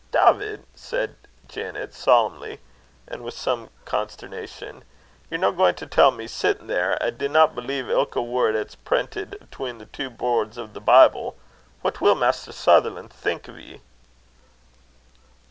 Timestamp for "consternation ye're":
3.85-5.37